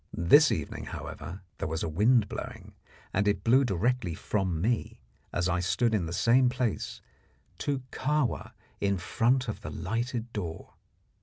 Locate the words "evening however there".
0.51-1.67